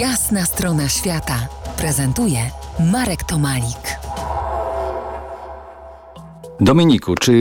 [0.00, 1.48] Jasna strona świata
[1.78, 2.38] prezentuje
[2.92, 3.98] Marek Tomalik.
[6.60, 7.32] Dominiku, czy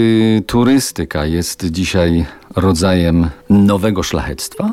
[0.47, 4.71] turystyka jest dzisiaj rodzajem nowego szlachectwa?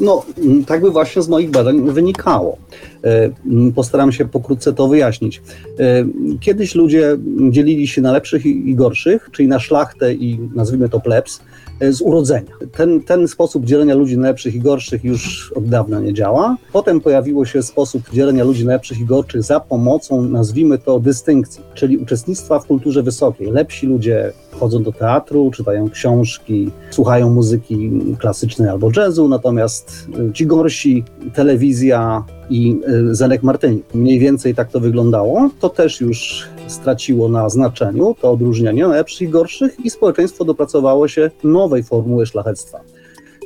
[0.00, 0.24] No,
[0.66, 2.56] tak by właśnie z moich badań wynikało.
[3.04, 3.30] E,
[3.74, 5.42] Postaram się pokrótce to wyjaśnić.
[5.78, 6.04] E,
[6.40, 7.16] Kiedyś ludzie
[7.50, 11.40] dzielili się na lepszych i gorszych, czyli na szlachtę i nazwijmy to plebs,
[11.80, 12.52] e, z urodzenia.
[12.72, 16.56] Ten, ten sposób dzielenia ludzi na lepszych i gorszych już od dawna nie działa.
[16.72, 21.62] Potem pojawiło się sposób dzielenia ludzi na lepszych i gorszych za pomocą, nazwijmy to, dystynkcji,
[21.74, 23.50] czyli uczestnictwa w kulturze wysokiej.
[23.50, 31.04] Lepsi ludzie chodzą do teatru, czytają książki, słuchają muzyki klasycznej albo jazzu, natomiast ci gorsi,
[31.34, 32.80] telewizja i
[33.10, 33.82] y, Zenek Martyni.
[33.94, 35.50] Mniej więcej tak to wyglądało.
[35.60, 41.08] To też już straciło na znaczeniu, to odróżnienie na lepszych i gorszych i społeczeństwo dopracowało
[41.08, 42.80] się nowej formuły szlachectwa.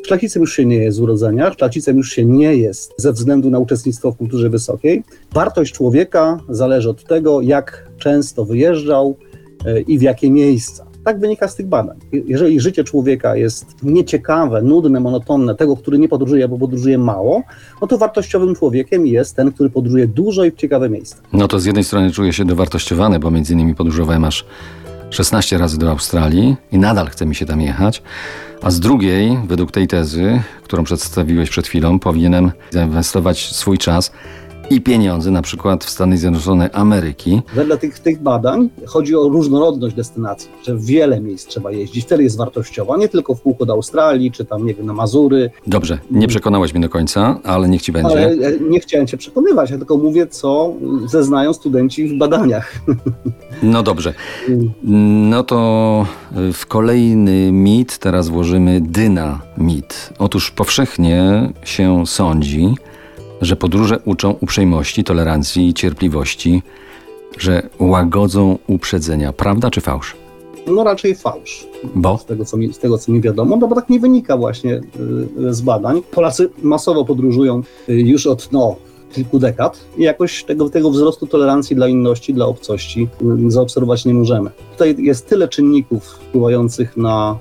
[0.07, 3.59] Szlachicem już się nie jest z urodzenia, szlachicem już się nie jest ze względu na
[3.59, 5.03] uczestnictwo w kulturze wysokiej.
[5.33, 9.17] Wartość człowieka zależy od tego, jak często wyjeżdżał
[9.65, 10.88] e, i w jakie miejsca.
[11.09, 11.97] Tak wynika z tych badań.
[12.13, 17.43] Je- Jeżeli życie człowieka jest nieciekawe, nudne, monotonne, tego, który nie podróżuje albo podróżuje mało,
[17.81, 21.17] no to wartościowym człowiekiem jest ten, który podróżuje dużo i w ciekawe miejsca.
[21.33, 24.45] No to z jednej strony czuję się dowartościowany, bo między innymi podróżowałem aż
[25.11, 28.03] 16 razy do Australii i nadal chce mi się tam jechać.
[28.63, 34.13] A z drugiej, według tej tezy, którą przedstawiłeś przed chwilą, powinienem zainwestować swój czas
[34.71, 37.43] i pieniądze, na przykład w Stany Zjednoczone Ameryki.
[37.55, 42.23] Wedle tych, tych badań chodzi o różnorodność destynacji, że w wiele miejsc trzeba jeździć, wtedy
[42.23, 45.99] jest wartościowa, nie tylko w kółko do Australii, czy tam, nie wiem, na Mazury, Dobrze,
[46.11, 48.11] nie przekonałeś mnie do końca, ale niech ci będzie.
[48.17, 50.73] ale e, nie chciałem cię przekonywać, ja tylko mówię, co
[51.07, 52.73] zeznają studenci w badaniach.
[53.63, 54.15] No dobrze.
[54.85, 56.07] No to
[56.49, 60.13] y, w kolejny mit teraz włożymy dynamit.
[60.19, 62.75] Otóż powszechnie się sądzi,
[63.43, 66.63] że podróże uczą uprzejmości, tolerancji i cierpliwości,
[67.39, 69.33] że łagodzą uprzedzenia.
[69.33, 70.17] Prawda czy fałsz?
[70.67, 71.67] No raczej fałsz.
[71.95, 72.19] Bo?
[72.19, 74.75] z tego, co mi, z tego, co mi wiadomo, no bo tak nie wynika właśnie
[75.41, 76.03] y, z badań.
[76.11, 78.77] Polacy masowo podróżują y, już od no,
[79.13, 83.09] kilku dekad i jakoś tego, tego wzrostu tolerancji dla inności, dla obcości
[83.47, 84.51] y, zaobserwować nie możemy.
[84.73, 87.39] Tutaj jest tyle czynników wpływających na,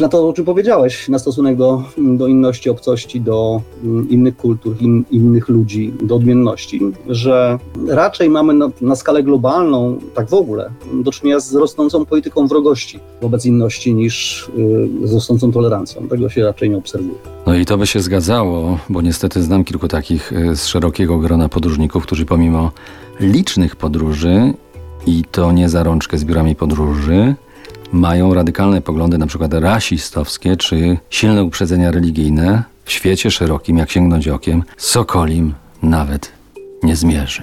[0.00, 4.76] na to, o czym powiedziałeś, na stosunek do, do inności, obcości, do y, innych kultur,
[4.80, 10.70] in, innych ludzi, do odmienności, że raczej mamy na, na skalę globalną, tak w ogóle,
[11.04, 14.48] do czynienia z rosnącą polityką wrogości wobec inności niż
[15.02, 16.08] y, z rosnącą tolerancją.
[16.08, 17.18] Tego się raczej nie obserwuje.
[17.46, 21.48] No i to by się zgadzało, bo niestety znam kilku takich y, z szerokiego grona
[21.48, 22.70] podróżników, którzy pomimo
[23.20, 24.54] licznych podróży
[25.06, 27.34] i to nie za rączkę z biurami podróży,
[27.92, 32.62] mają radykalne poglądy, na przykład rasistowskie czy silne uprzedzenia religijne.
[32.84, 36.32] W świecie szerokim, jak sięgnąć okiem, Sokolim nawet
[36.82, 37.42] nie zmierzy.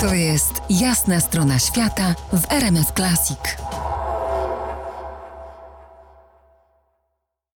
[0.00, 3.38] To jest Jasna strona świata w RMS Classic.